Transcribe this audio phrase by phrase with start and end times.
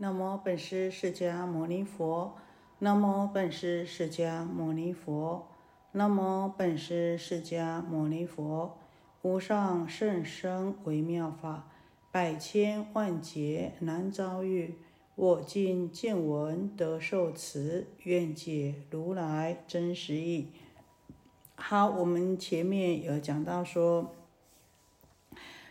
[0.00, 2.36] 南无本师释迦牟尼佛。
[2.78, 5.48] 南无本师释迦牟尼佛。
[5.90, 8.78] 南无本师释迦牟尼佛。
[9.22, 11.66] 无上甚深微妙法，
[12.12, 14.76] 百千万劫难遭遇。
[15.16, 20.52] 我今见闻得受持，愿解如来真实义。
[21.56, 24.14] 好，我们前面有讲到说，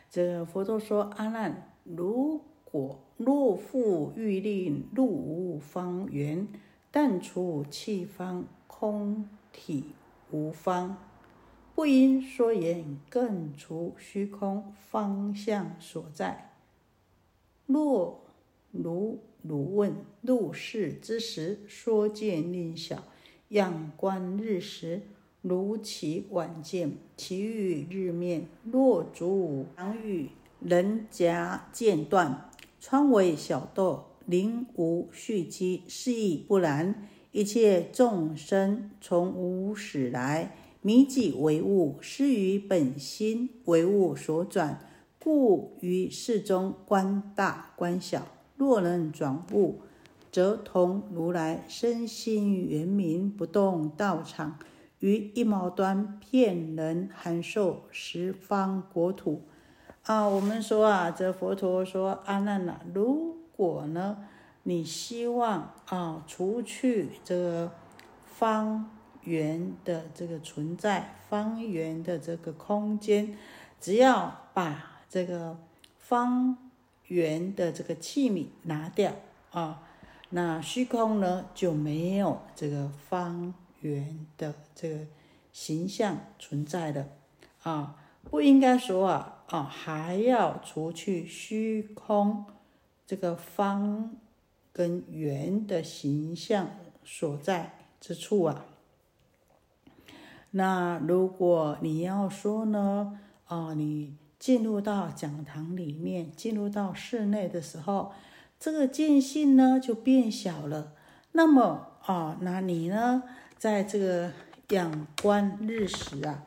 [0.10, 6.48] 这佛陀说阿难，如果若复欲令入无方圆，
[6.92, 9.86] 但除气方，空体
[10.32, 10.98] 无方，
[11.74, 16.52] 不应说言，更除虚空方向所在。
[17.66, 18.20] 若
[18.72, 23.04] 如如问入世之时，说见令小，
[23.50, 25.04] 仰观日时，
[25.42, 28.48] 如其晚见，其欲日面。
[28.64, 32.47] 若足常与人夹间断。
[32.90, 37.06] 川为小豆，灵无续机，是亦不然。
[37.34, 44.80] 一切众生从无始来，迷己为物，失于本心，为物所转，
[45.20, 48.26] 故于世中观大观小。
[48.56, 49.82] 若能转物，
[50.32, 54.58] 则同如来身心圆明不动道场，
[55.00, 59.42] 于一毛端骗人函授十方国土。
[60.08, 64.26] 啊，我们说啊，这佛陀说阿难呐，如果呢，
[64.64, 67.70] 你希望啊，除去这个
[68.26, 68.90] 方
[69.24, 73.38] 圆的这个存在，方圆的这个空间，
[73.82, 75.58] 只要把这个
[76.00, 76.58] 方
[77.08, 79.12] 圆的这个器皿拿掉
[79.52, 79.84] 啊，
[80.30, 85.00] 那虚空呢就没有这个方圆的这个
[85.52, 87.10] 形象存在的
[87.64, 87.96] 啊。
[88.30, 92.46] 不应该说啊啊，还要除去虚空
[93.06, 94.18] 这个方
[94.74, 96.70] 跟圆的形象
[97.06, 98.66] 所在之处啊。
[100.52, 108.12] 那如果你要说呢，啊，你进入到讲堂里面，进入到室内的时候，
[108.60, 110.94] 这个见性呢就变小了。
[111.32, 113.24] 那么啊，那你呢，
[113.58, 114.32] 在这个
[114.70, 116.44] 仰观日时啊。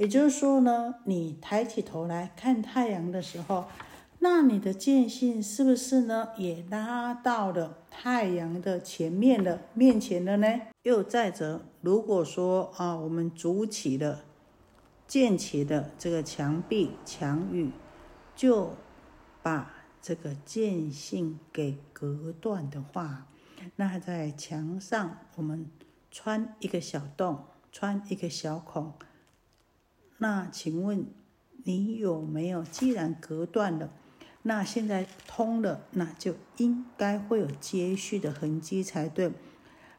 [0.00, 3.66] 也就是说呢，你抬起头来看太阳的时候，
[4.20, 10.48] 那你的见性是不是呢，也拉到了太阳的前面的面前了呢？
[10.84, 14.20] 又再者，如果说啊，我们筑起的、
[15.06, 17.70] 建起的这个墙壁、墙宇，
[18.34, 18.70] 就
[19.42, 23.26] 把这个见性给隔断的话，
[23.76, 25.66] 那在墙上我们
[26.10, 28.94] 穿一个小洞，穿一个小孔。
[30.22, 31.06] 那请问
[31.64, 32.62] 你有没有？
[32.62, 33.90] 既然隔断了，
[34.42, 39.32] 那现在通了，那就应该会有接续的痕迹才对。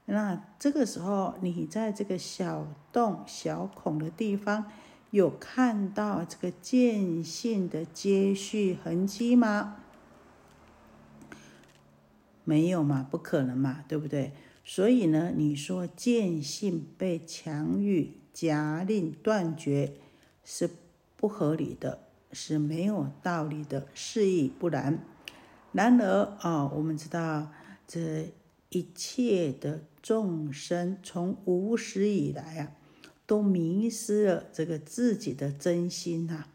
[0.05, 4.65] 那这个时候，你在这个小洞、小孔的地方，
[5.09, 9.77] 有看到这个间性的接续痕迹吗？
[12.43, 13.07] 没有嘛？
[13.09, 13.83] 不可能嘛？
[13.87, 14.33] 对不对？
[14.63, 19.93] 所以呢，你说间性被强欲夹令断绝。
[20.43, 20.69] 是
[21.15, 21.99] 不合理的，
[22.31, 24.99] 是没有道理的，是亦不然。
[25.71, 27.51] 然而啊，我们知道
[27.87, 28.31] 这
[28.69, 32.71] 一切的众生从无始以来啊，
[33.25, 36.45] 都迷失了这个自己的真心呐，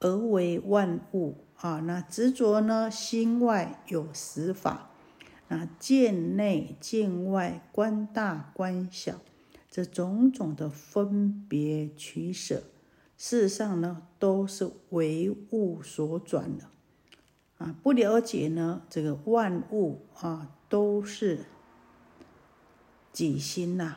[0.00, 4.90] 而为万物啊，那执着呢，心外有十法，
[5.48, 9.20] 那见内见外，观大观小，
[9.70, 12.62] 这种种的分别取舍。
[13.18, 16.66] 事实上呢，都是为物所转的
[17.58, 17.74] 啊！
[17.82, 21.40] 不了解呢，这个万物啊，都是
[23.12, 23.96] 己心呐，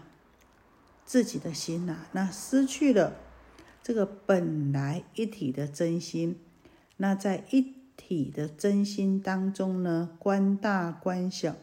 [1.06, 3.14] 自己的心呐，那失去了
[3.84, 6.40] 这个本来一体的真心。
[6.98, 11.56] 那在一体的真心当中呢，观大观小，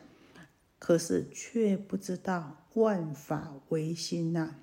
[0.78, 4.54] 可是却不知道万法唯心呐。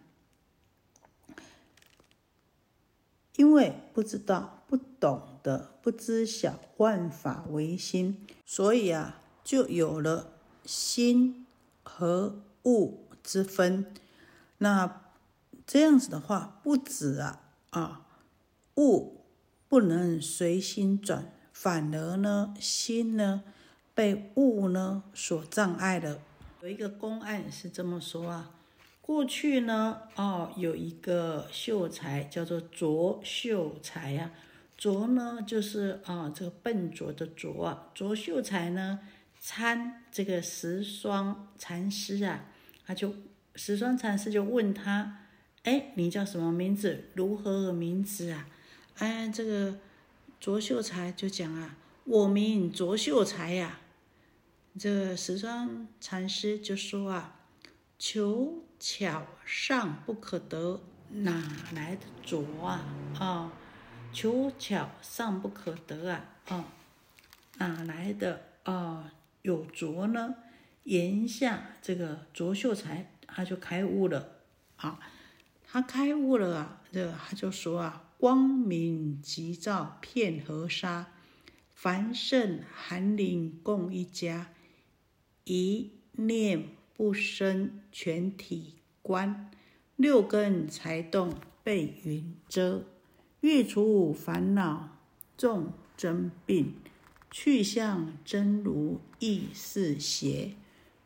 [3.35, 10.31] 因为不知道、不懂得、不知晓万法唯心，所以啊，就有了
[10.65, 11.45] 心
[11.83, 13.93] 和物之分。
[14.59, 15.01] 那
[15.67, 17.41] 这样子的话，不止啊
[17.71, 18.07] 啊，
[18.75, 19.25] 物
[19.67, 23.43] 不能随心转，反而呢，心呢
[23.93, 26.19] 被物呢所障碍了。
[26.61, 28.51] 有一个公案是这么说啊。
[29.05, 34.31] 过去呢，哦，有一个秀才叫做卓秀才呀。
[34.75, 37.91] 卓呢，就是啊，这个笨拙的拙啊。
[37.93, 39.01] 卓秀才呢，
[39.39, 42.45] 参这个十双禅师啊，
[42.83, 43.13] 他就
[43.53, 45.19] 十双禅师就问他
[45.61, 47.11] ：“哎，你叫什么名字？
[47.13, 48.47] 如何名字啊？”
[48.97, 49.77] 哎，这个
[50.39, 53.81] 卓秀才就讲啊：“我名卓秀才呀。”
[54.79, 57.39] 这十双禅师就说啊
[57.99, 61.43] ：“求巧上不可得，哪
[61.73, 62.85] 来的拙啊？
[63.19, 63.51] 啊，
[64.11, 66.25] 求巧上不可得啊！
[66.47, 66.65] 啊，
[67.57, 69.11] 哪来的啊？”
[69.43, 70.33] 有拙呢，
[70.85, 74.37] 言下这个卓秀才他就开悟了
[74.77, 74.99] 啊，
[75.63, 81.11] 他开悟了啊，这他就说啊，光明急照片河沙，
[81.75, 84.49] 凡圣寒林共一家，
[85.43, 89.51] 一念不生全体观，
[89.95, 91.33] 六根才动
[91.63, 92.83] 被云遮，
[93.41, 94.97] 欲除烦恼
[95.37, 96.75] 众真病。
[97.31, 100.53] 去向真如意是邪，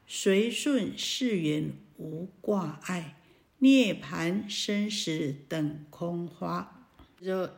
[0.06, 3.16] 随顺世缘无挂碍，
[3.58, 6.86] 涅盘生死等空花。
[7.20, 7.58] 这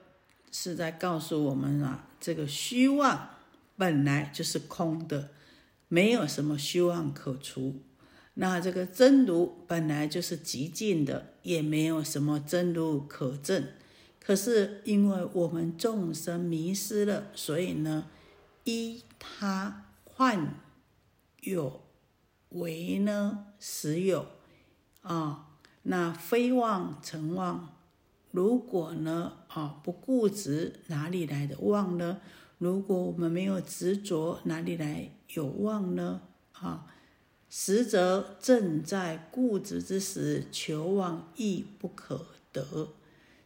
[0.53, 3.31] 是在告诉我们啊，这个虚妄
[3.75, 5.31] 本来就是空的，
[5.89, 7.81] 没有什么虚妄可除。
[8.35, 13.65] 那这个真如本来就是极尽的，也没有什么真如可证。
[14.19, 18.07] 可是因为我们众生迷失了，所以呢。
[18.63, 20.53] 依他幻
[21.39, 21.81] 有
[22.49, 24.27] 为呢，实有
[25.01, 25.47] 啊，
[25.81, 27.73] 那非妄成妄。
[28.29, 32.21] 如果呢啊不固执，哪里来的妄呢？
[32.59, 36.21] 如果我们没有执着，哪里来有妄呢？
[36.51, 36.85] 啊，
[37.51, 42.87] 实则正在固执之时，求妄亦不可得。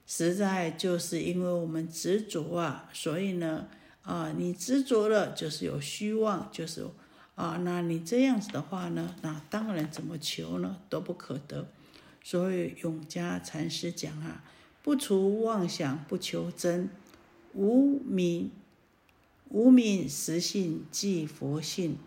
[0.07, 3.67] 实在就是因为我们执着啊，所以呢。
[4.03, 6.85] 啊，你执着了就是有虚妄，就是
[7.33, 11.67] 啊，那你这样子的话呢，那当然怎么求呢都不可得。
[12.23, 14.43] 所以永嘉禅师讲啊，
[14.83, 16.87] 不除妄想不求真，
[17.55, 18.51] 无名
[19.49, 21.97] 无名实性即佛性，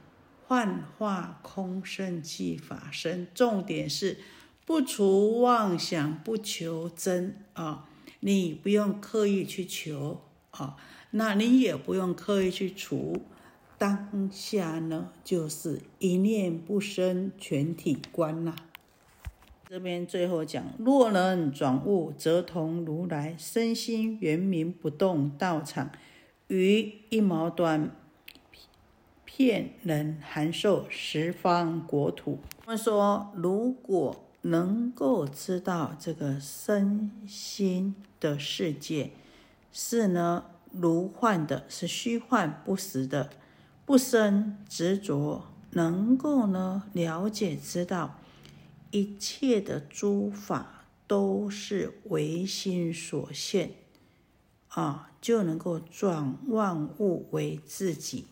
[0.48, 3.28] 幻化空身即法身。
[3.34, 4.16] 重点是
[4.64, 7.86] 不除妄想不求真啊，
[8.20, 10.22] 你不用刻意去求
[10.52, 10.76] 啊。
[11.10, 13.22] 那你也不用刻意去除，
[13.76, 18.56] 当下呢，就是一念不生，全体观呐。
[19.68, 25.90] 这边最后讲，若能转悟，则同如来身心圆明不动道场，
[26.46, 27.94] 于一毛端，
[29.38, 32.40] 骗人函授十方国土。
[32.66, 39.12] 我们说，如果能够知道这个身心的世界，
[39.72, 40.46] 是呢。
[40.72, 43.30] 如幻的是虚幻不实的，
[43.86, 48.18] 不生执着，能够呢了解知道
[48.90, 53.70] 一切的诸法都是唯心所现
[54.68, 58.26] 啊，就能够转万物为自己。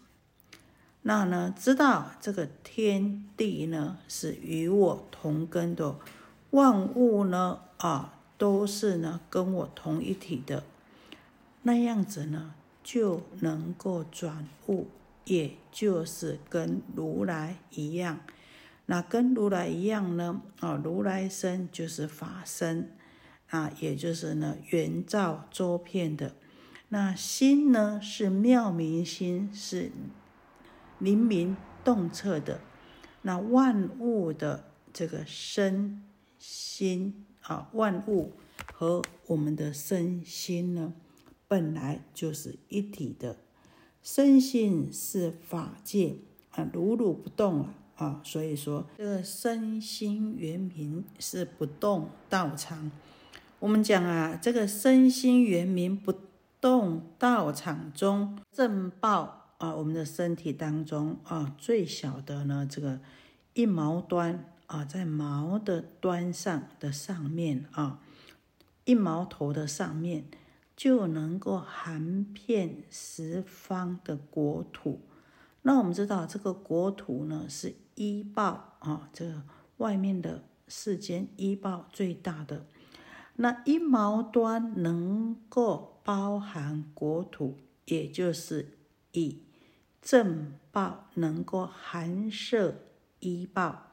[1.08, 5.94] 那呢，知道这个天地呢是与我同根的，
[6.50, 10.64] 万物呢啊都是呢跟我同一体的。
[11.62, 14.88] 那样子呢，就能够转悟，
[15.26, 18.18] 也就是跟如来一样。
[18.86, 20.42] 那跟如来一样呢？
[20.58, 22.90] 啊，如来身就是法身，
[23.50, 26.32] 啊，也就是呢圆照周遍的。
[26.88, 29.92] 那心呢是妙明心，是
[30.98, 32.60] 灵明洞彻的。
[33.22, 36.02] 那万物的这个身
[36.38, 38.32] 心啊，万物
[38.72, 40.94] 和我们的身心呢？
[41.48, 43.36] 本来就是一体的，
[44.02, 46.16] 身心是法界
[46.50, 52.90] 啊，如如不动啊啊，所以说这个身心圆明是不动道场。
[53.58, 56.12] 我们讲啊，这个身心圆明不
[56.60, 63.00] 动道场中正报啊，我们的身体当中啊，最小的呢，这个
[63.54, 68.00] 一毛端啊，在毛的端上的上面啊，
[68.84, 70.24] 一毛头的上面。
[70.76, 75.00] 就能够含遍十方的国土。
[75.62, 79.42] 那我们知道，这个国土呢是一报啊，这个
[79.78, 82.66] 外面的世间一报最大的。
[83.36, 88.76] 那一毛端能够包含国土，也就是
[89.12, 89.40] 以
[90.06, 92.76] 正报能够含摄
[93.18, 93.90] 一报，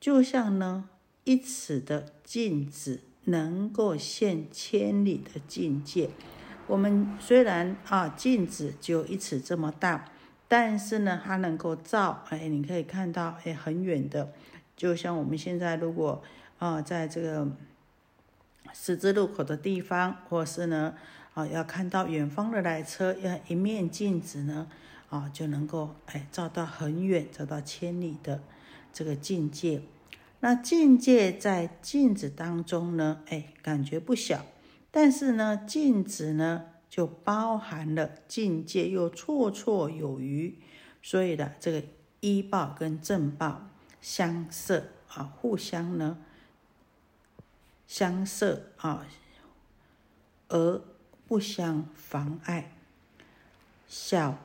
[0.00, 0.90] 就像呢
[1.22, 3.02] 一尺的镜子。
[3.28, 6.10] 能够现千里的境界。
[6.68, 10.04] 我们虽然啊镜子就一尺这么大，
[10.46, 14.32] 但是呢，它能够照，哎，你可以看到，哎，很远的，
[14.76, 16.22] 就像我们现在如果
[16.60, 17.50] 啊，在这个
[18.72, 20.94] 十字路口的地方，或是呢，
[21.36, 24.66] 啊，要看到远方的来车，要一面镜子呢，
[25.10, 28.42] 啊，就能够哎照到很远，照到千里的
[28.92, 29.82] 这个境界。
[30.40, 34.46] 那境界在镜子当中呢，哎，感觉不小，
[34.90, 36.64] 但是呢，镜子呢。
[36.88, 40.56] 就包含了境界又绰绰有余，
[41.02, 41.82] 所以的这个
[42.20, 43.68] 依报跟正报
[44.00, 46.16] 相摄啊，互相呢
[47.86, 49.04] 相摄啊，
[50.48, 50.80] 而
[51.26, 52.72] 不相妨碍。
[53.86, 54.38] 小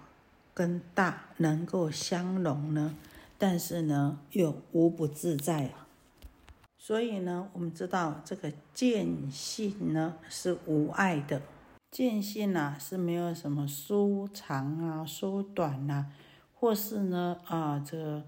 [0.54, 2.96] 跟大能够相融呢，
[3.38, 5.88] 但是呢又无不自在啊。
[6.78, 11.42] 所以呢，我们知道这个见性呢是无碍的。
[11.92, 16.08] 见性呐是没有什么缩长啊、缩短呐，
[16.56, 18.24] 或是呢啊这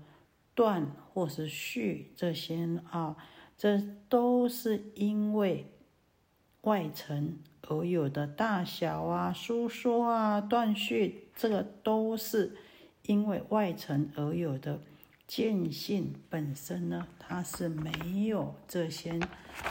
[0.53, 3.15] 断或是续这些啊，
[3.57, 5.71] 这都是因为
[6.61, 12.55] 外层而有的大小啊、收缩啊、断续，这个都是
[13.03, 14.79] 因为外层而有的。
[15.25, 19.17] 见性本身呢，它是没有这些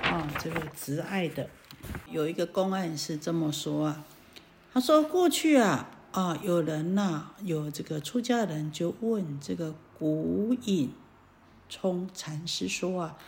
[0.02, 1.48] 啊这个执爱的。
[2.10, 4.04] 有一个公案是这么说啊，
[4.72, 10.90] 他说过去啊啊有人呐，有这个出家人就问这个古隐
[11.68, 13.18] 冲禅师说啊，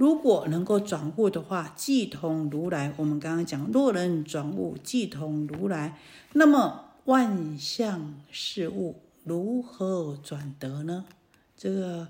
[0.00, 2.94] 如果能够转悟的话，即同如来。
[2.96, 5.98] 我们刚刚讲，若能转悟，即同如来，
[6.32, 11.04] 那么万象事物如何转得呢？
[11.54, 12.08] 这个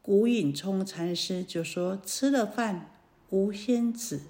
[0.00, 2.92] 古隐冲禅师就说，吃了饭。
[3.30, 4.20] 无仙子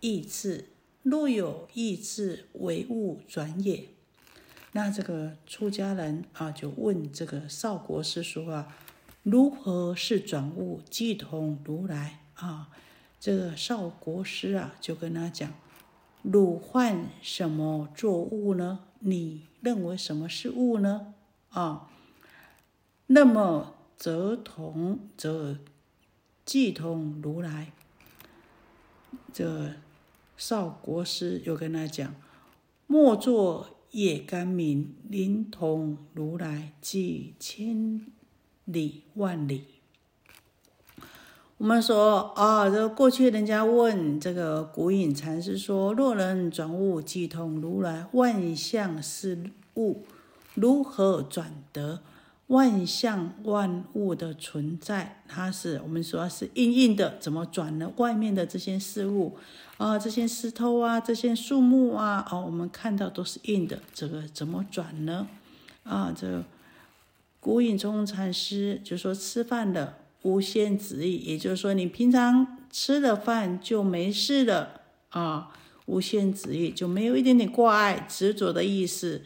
[0.00, 0.70] 意志，
[1.04, 3.84] 若有意志为物转也。
[4.72, 8.76] 那这个出家人啊，就问这个少国师说啊，
[9.22, 10.80] 如何是转物？
[10.88, 12.68] 即同如来啊。
[13.20, 15.52] 这个少国师啊，就跟他讲：
[16.22, 18.80] 汝患什么作物呢？
[19.00, 21.14] 你认为什么是物呢？
[21.50, 21.88] 啊，
[23.06, 25.58] 那么则同则。
[26.44, 27.72] 即同如来，
[29.32, 29.74] 这
[30.36, 32.12] 少国师又跟他讲：
[32.88, 38.04] 莫作业甘名，临同如来，即千
[38.64, 39.64] 里万里。
[41.58, 50.04] 我们说啊，这过去人家问这个古隐禅师说：若人转物，即通如来，万象是物，
[50.54, 52.00] 如何转得？
[52.48, 57.90] 万象万物的存在，它是我们说是硬硬的，怎么转呢？
[57.96, 59.38] 外面的这些事物
[59.78, 65.28] 啊，这些石头啊，这些树木啊，哦，我们看到都是硬的，这个怎么转呢？
[65.84, 66.44] 啊，这
[67.42, 75.50] 古隐中禅师就说吃饭的无限旨意，也就是说你平常吃了饭就没事了啊，
[75.86, 79.22] 无限旨意就没有一点点挂碍执着的意思，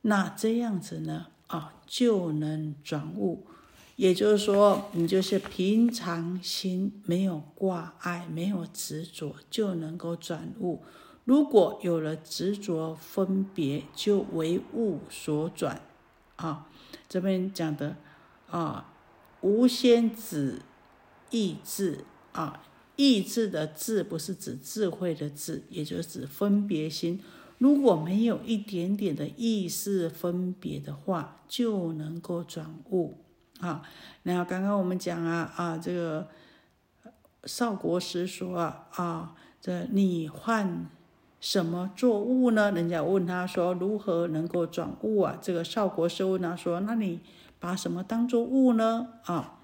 [0.00, 1.26] 那这样子呢？
[1.46, 3.46] 啊，就能转悟，
[3.94, 10.82] 也就是说，你就是平常心没有挂碍，没有执着，就能够转悟。
[11.22, 15.80] 如果有了执着分别，就为物所转。
[16.36, 16.66] 啊，
[17.14, 17.94] 这边讲的
[18.50, 18.92] 啊，
[19.40, 20.60] 无先指
[21.30, 22.60] 意志啊，
[22.96, 27.22] 意志的智不是指智慧的智，也就是指分别心。
[27.58, 33.18] 如果没有一点点的意识分别的话，就能够转悟
[33.60, 33.88] 啊。
[34.24, 36.28] 那刚刚我们讲啊啊，这个
[37.44, 40.90] 少国师说啊啊，这你换
[41.44, 42.72] 什么作物呢？
[42.72, 45.38] 人家问他说如何能够转物啊？
[45.42, 47.20] 这个少国师问他说，那你
[47.60, 49.08] 把什么当作物呢？
[49.24, 49.58] 啊，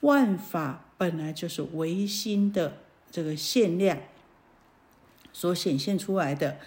[0.00, 2.74] 万法本来就是唯心的
[3.10, 3.96] 这个限量
[5.32, 6.58] 所显现出来的。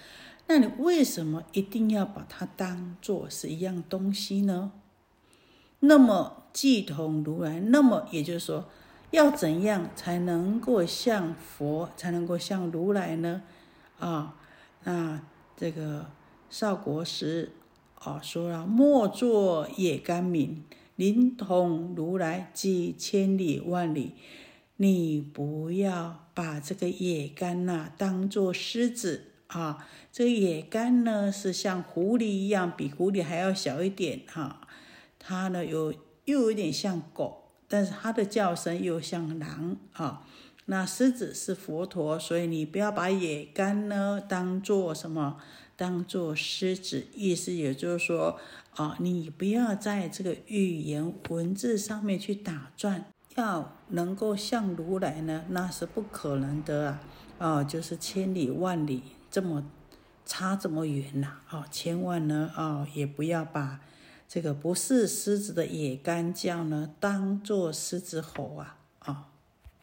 [0.48, 4.72] 那你为什么一定要把它当做是一样东西呢？
[5.82, 8.66] 那么既同如来，那么也就是说，
[9.12, 13.44] 要怎样才能够像佛，才能够像如来呢？
[14.00, 14.36] 啊，
[14.86, 15.22] 那
[15.58, 16.10] 这个
[16.50, 17.52] 少国师
[17.96, 20.64] 啊说了：莫作野干民，
[20.96, 24.14] 临同如来，即千里万里。
[24.78, 29.32] 你不要把这个野干呐当做狮子。
[29.48, 34.68] 啊，这野干呢是像狐狸一样，比狐狸还要小一点哈。
[35.20, 35.94] 它呢有
[36.26, 40.28] 又有点像狗，但是它的叫声又像狼啊。
[40.68, 45.38] 那狮子是佛陀，所以你不要把野干呢当做什么，
[45.76, 48.40] 当做狮子，意思也就是说，
[48.76, 53.06] 啊，你不要在这个语言文字上面去打转，
[53.36, 57.00] 要能够像如来呢，那是不可能的啊，
[57.38, 59.64] 啊，就是千里万里这么
[60.26, 63.80] 差这么远呐，啊，千万呢，啊，也不要把
[64.28, 69.28] 这个不是狮子的野干叫呢，当做狮子吼啊，啊。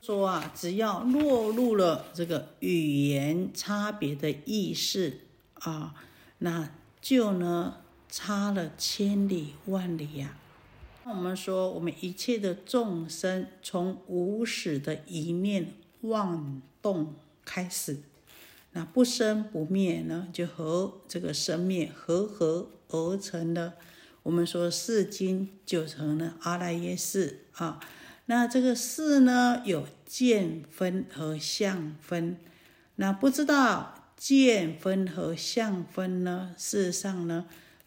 [0.05, 5.21] 说啊，只要落入了这个语言差别的意识
[5.55, 5.95] 啊，
[6.39, 7.77] 那就呢
[8.09, 10.37] 差了千里万里呀。
[11.05, 17.99] 那我们说，我们一切的众生从无始的一念妄动开始，
[18.73, 23.75] 那不生不灭呢，就和这个生灭合合而成的。
[24.25, 27.79] 我们说四经就成了阿赖耶识啊。
[28.27, 32.37] 那这个事呢，有见分和相分。
[32.97, 36.55] 那不知道见分和相分呢？
[36.57, 37.47] 事实上呢，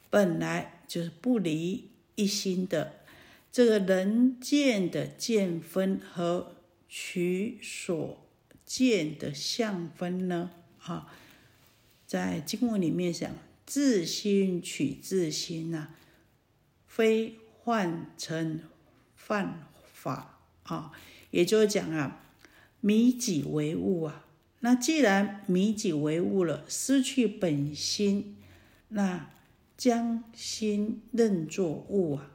[0.10, 2.94] 本来就是不离一心的。
[3.52, 6.56] 这个人见的见分和
[6.90, 8.18] 取所
[8.66, 10.52] 见的相分呢，
[10.82, 11.08] 啊，
[12.06, 13.32] 在经文里面讲，
[13.66, 15.88] 自心取自心呐，
[16.86, 18.60] 非幻成
[19.26, 19.68] 幻。
[20.06, 20.92] 法啊，
[21.32, 22.22] 也就是讲啊，
[22.80, 24.26] 迷己为物啊。
[24.60, 28.38] 那既然迷己为物了，失去本心，
[28.90, 29.32] 那
[29.76, 32.32] 将心认作物啊，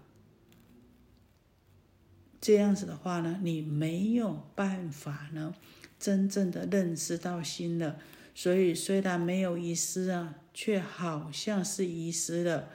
[2.40, 5.54] 这样子的话呢，你没有办法呢，
[5.98, 8.00] 真正的认识到心了。
[8.34, 12.68] 所以虽然没有遗失啊，却好像是遗失了。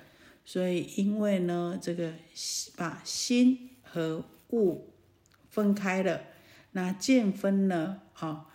[0.44, 2.14] 所以因为呢，这个
[2.76, 4.94] 把心和物
[5.50, 6.22] 分开了，
[6.72, 8.02] 那见分呢？
[8.14, 8.48] 啊，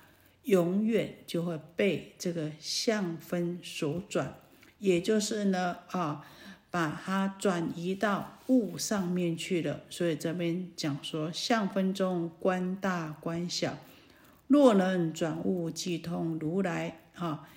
[0.44, 4.34] 永远就会被这个相分所转，
[4.78, 6.24] 也就是呢，啊，
[6.70, 9.82] 把它转移到物上面去了。
[9.90, 13.78] 所以这边讲说，相分中观大观小，
[14.46, 17.48] 若能转物即通如来啊，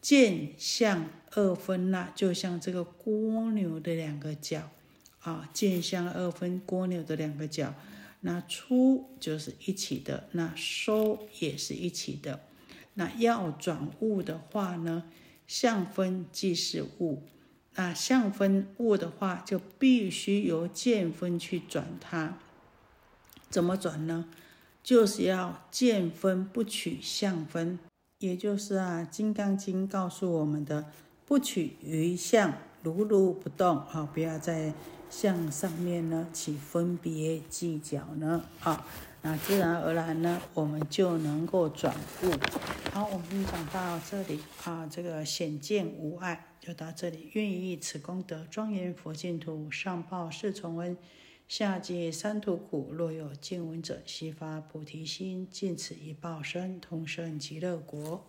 [0.00, 4.70] 见相二分那就像这个蜗牛的两个角。
[5.24, 7.74] 啊，见相二分，蜗牛的两个角，
[8.20, 12.40] 那出就是一起的，那收也是一起的。
[12.92, 15.04] 那要转物的话呢，
[15.46, 17.22] 相分即是物，
[17.74, 22.38] 那相分物的话，就必须由见分去转它。
[23.48, 24.26] 怎么转呢？
[24.82, 27.78] 就是要见分不取相分，
[28.18, 30.92] 也就是啊，《金刚经》告诉我们的，
[31.24, 34.74] 不取于相，如如不动啊，不要再。
[35.10, 38.86] 向上面呢起分别计较呢啊，
[39.22, 42.30] 那自然而然呢，我们就能够转悟。
[42.92, 47.30] 好，我们讲到这里啊，这个显见无碍就到这里。
[47.32, 50.96] 愿以此功德庄严佛净土，上报四重恩，
[51.48, 52.92] 下济三途苦。
[52.92, 58.24] 若有见闻者，悉发菩提心，尽此一报身，同生极乐国。